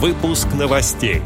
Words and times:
Выпуск 0.00 0.46
новостей. 0.56 1.22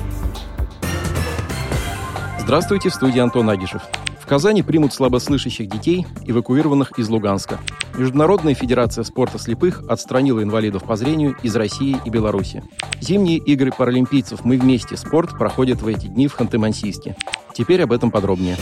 Здравствуйте, 2.39 2.89
в 2.89 2.95
студии 2.95 3.19
Антон 3.19 3.51
Агишев. 3.51 3.83
В 4.19 4.25
Казани 4.25 4.63
примут 4.63 4.95
слабослышащих 4.95 5.69
детей, 5.69 6.07
эвакуированных 6.25 6.99
из 6.99 7.11
Луганска. 7.11 7.61
Международная 7.99 8.55
федерация 8.55 9.05
спорта 9.05 9.39
слепых 9.39 9.83
отстранила 9.91 10.43
инвалидов 10.43 10.85
по 10.85 10.97
зрению 10.97 11.37
из 11.43 11.55
России 11.55 11.99
и 12.03 12.09
Беларуси. 12.09 12.65
Зимние 12.99 13.37
игры 13.37 13.73
паралимпийцев 13.77 14.43
«Мы 14.43 14.57
вместе. 14.57 14.97
Спорт» 14.97 15.37
проходят 15.37 15.83
в 15.83 15.87
эти 15.87 16.07
дни 16.07 16.27
в 16.27 16.41
Ханты-Мансийске. 16.41 17.15
Теперь 17.53 17.83
об 17.83 17.93
этом 17.93 18.11
подробнее. 18.11 18.57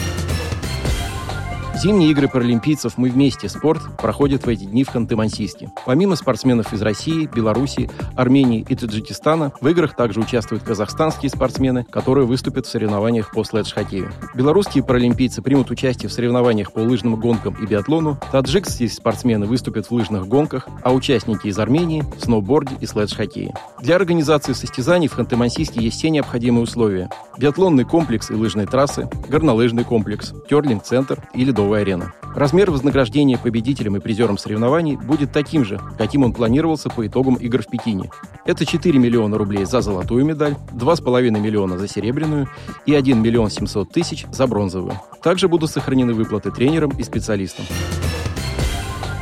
Зимние 1.81 2.11
игры 2.11 2.29
паралимпийцев 2.29 2.99
«Мы 2.99 3.09
вместе. 3.09 3.49
Спорт» 3.49 3.81
проходят 3.97 4.45
в 4.45 4.49
эти 4.51 4.65
дни 4.65 4.85
в 4.85 4.95
Ханты-Мансийске. 4.95 5.71
Помимо 5.87 6.15
спортсменов 6.15 6.75
из 6.75 6.83
России, 6.83 7.25
Беларуси, 7.35 7.89
Армении 8.17 8.67
и 8.69 8.77
Таджикистана, 8.77 9.53
в 9.63 9.67
играх 9.67 9.97
также 9.97 10.21
участвуют 10.21 10.63
казахстанские 10.63 11.31
спортсмены, 11.31 11.85
которые 11.85 12.27
выступят 12.27 12.67
в 12.67 12.69
соревнованиях 12.69 13.33
по 13.33 13.45
следж-хоккею. 13.45 14.13
Белорусские 14.35 14.85
паралимпийцы 14.85 15.41
примут 15.41 15.71
участие 15.71 16.11
в 16.11 16.13
соревнованиях 16.13 16.71
по 16.71 16.81
лыжным 16.81 17.17
гонкам 17.17 17.55
и 17.55 17.65
биатлону, 17.65 18.21
таджикские 18.31 18.91
спортсмены 18.91 19.47
выступят 19.47 19.87
в 19.87 19.93
лыжных 19.93 20.29
гонках, 20.29 20.69
а 20.83 20.93
участники 20.93 21.47
из 21.47 21.59
Армении– 21.59 22.05
в 22.19 22.23
сноуборде 22.23 22.77
и 22.79 22.85
следж-хоккее. 22.85 23.55
Для 23.81 23.97
организации 23.97 24.53
состязаний 24.53 25.09
в 25.09 25.19
Ханты-Мансийске 25.19 25.81
есть 25.81 25.97
все 25.97 26.11
необходимые 26.11 26.65
условия. 26.65 27.09
Биатлонный 27.39 27.85
комплекс 27.85 28.31
и 28.31 28.35
лыжные 28.35 28.67
трассы, 28.67 29.09
горнолыжный 29.31 29.85
комплекс, 29.85 30.35
керлинг-центр 30.47 31.27
и 31.33 31.43
ледовый 31.43 31.70
Ледовая 31.71 31.83
арена. 31.83 32.13
Размер 32.35 32.71
вознаграждения 32.71 33.39
победителям 33.39 33.97
и 33.97 34.01
призерам 34.01 34.39
соревнований 34.39 34.97
будет 34.97 35.33
таким 35.33 35.65
же, 35.65 35.81
каким 35.99 36.25
он 36.25 36.33
планировался 36.33 36.89
по 36.89 37.07
итогам 37.07 37.35
игр 37.35 37.63
в 37.63 37.69
Пекине. 37.69 38.11
Это 38.45 38.67
4 38.67 38.99
миллиона 38.99 39.39
рублей 39.39 39.65
за 39.65 39.81
золотую 39.81 40.25
медаль, 40.25 40.57
2,5 40.73 41.31
миллиона 41.39 41.79
за 41.79 41.87
серебряную 41.87 42.49
и 42.87 42.95
1 42.95 43.23
миллион 43.23 43.51
700 43.51 43.93
тысяч 43.93 44.27
за 44.33 44.49
бронзовую. 44.49 44.95
Также 45.23 45.47
будут 45.49 45.71
сохранены 45.71 46.13
выплаты 46.13 46.51
тренерам 46.51 46.91
и 46.91 47.05
специалистам. 47.05 47.65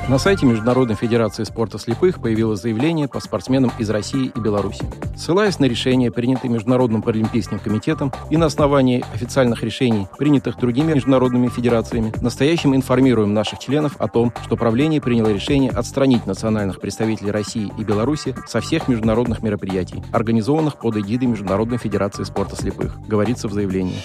На 0.09 0.17
сайте 0.17 0.47
Международной 0.47 0.95
Федерации 0.95 1.45
спорта 1.45 1.79
слепых 1.79 2.23
появилось 2.23 2.63
заявление 2.63 3.09
по 3.09 3.21
спортсменам 3.21 3.71
из 3.79 3.91
России 3.91 4.33
и 4.35 4.41
Беларуси. 4.41 4.87
Ссылаясь 5.15 5.59
на 5.59 5.67
решения, 5.67 6.11
принятые 6.11 6.51
Международным 6.51 7.03
паралимпийским 7.03 7.59
комитетом 7.59 8.11
и 8.31 8.39
на 8.39 8.47
основании 8.47 9.05
официальных 9.13 9.63
решений, 9.63 10.09
принятых 10.17 10.57
другими 10.59 10.95
международными 10.95 11.49
федерациями, 11.49 12.15
настоящим 12.23 12.75
информируем 12.75 13.35
наших 13.35 13.59
членов 13.59 14.01
о 14.01 14.09
том, 14.09 14.33
что 14.47 14.57
правление 14.57 15.03
приняло 15.03 15.29
решение 15.29 15.71
отстранить 15.71 16.25
национальных 16.25 16.81
представителей 16.81 17.31
России 17.31 17.71
и 17.77 17.85
Беларуси 17.85 18.35
со 18.47 18.63
всех 18.63 18.89
международных 18.89 19.43
мероприятий, 19.43 20.03
организованных 20.11 20.79
под 20.79 20.97
эгидой 20.97 21.29
Международной 21.29 21.77
Федерации 21.77 22.23
спорта 22.25 22.57
слепых, 22.57 22.99
говорится 23.07 23.47
в 23.47 23.53
заявлении. 23.53 23.99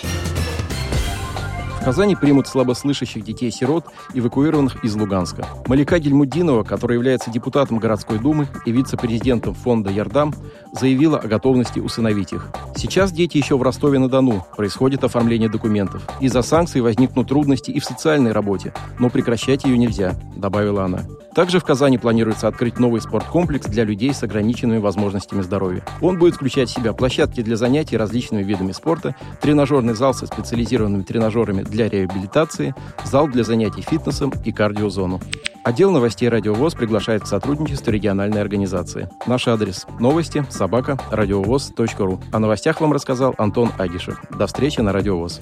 В 1.83 1.85
Казани 1.85 2.15
примут 2.15 2.47
слабослышащих 2.47 3.25
детей-сирот, 3.25 3.87
эвакуированных 4.13 4.85
из 4.85 4.95
Луганска. 4.95 5.45
Малика 5.67 5.99
Гельмудинова, 5.99 6.63
которая 6.63 6.97
является 6.97 7.29
депутатом 7.29 7.77
городской 7.77 8.19
думы 8.19 8.47
и 8.65 8.71
вице-президентом 8.71 9.53
фонда 9.53 9.89
«Ярдам», 9.89 10.33
заявила 10.71 11.17
о 11.17 11.27
готовности 11.27 11.79
усыновить 11.79 12.31
их. 12.31 12.51
Сейчас 12.77 13.11
дети 13.11 13.35
еще 13.35 13.57
в 13.57 13.63
Ростове-на-Дону. 13.63 14.45
Происходит 14.55 15.03
оформление 15.03 15.49
документов. 15.49 16.03
Из-за 16.21 16.41
санкций 16.41 16.79
возникнут 16.79 17.27
трудности 17.27 17.71
и 17.71 17.81
в 17.81 17.85
социальной 17.85 18.31
работе, 18.31 18.73
но 18.97 19.09
прекращать 19.09 19.65
ее 19.65 19.77
нельзя, 19.77 20.13
добавила 20.37 20.85
она. 20.85 21.01
Также 21.35 21.59
в 21.59 21.63
Казани 21.63 21.97
планируется 21.97 22.47
открыть 22.47 22.77
новый 22.77 23.01
спорткомплекс 23.01 23.65
для 23.65 23.83
людей 23.83 24.13
с 24.13 24.21
ограниченными 24.21 24.77
возможностями 24.77 25.41
здоровья. 25.41 25.83
Он 25.99 26.19
будет 26.19 26.35
включать 26.35 26.69
в 26.69 26.73
себя 26.73 26.93
площадки 26.93 27.41
для 27.41 27.57
занятий 27.57 27.97
различными 27.97 28.43
видами 28.43 28.71
спорта, 28.71 29.15
тренажерный 29.41 29.95
зал 29.95 30.13
со 30.13 30.27
специализированными 30.27 31.01
тренажерами 31.01 31.63
для 31.73 31.89
реабилитации, 31.89 32.73
зал 33.03 33.27
для 33.27 33.43
занятий 33.43 33.81
фитнесом 33.81 34.31
и 34.45 34.51
кардиозону. 34.51 35.19
Отдел 35.63 35.91
новостей 35.91 36.29
«Радио 36.29 36.53
ВОЗ» 36.53 36.75
приглашает 36.75 37.23
к 37.23 37.27
сотрудничеству 37.27 37.91
региональной 37.91 38.41
организации. 38.41 39.09
Наш 39.27 39.47
адрес– 39.47 39.87
новости 39.99 40.45
собака 40.49 40.99
радиовоз.ру. 41.09 42.19
О 42.31 42.39
новостях 42.39 42.81
вам 42.81 42.93
рассказал 42.93 43.33
Антон 43.37 43.71
Агишев. 43.77 44.21
До 44.37 44.45
встречи 44.45 44.81
на 44.81 44.93
«Радио 44.93 45.17
ВОЗ». 45.17 45.41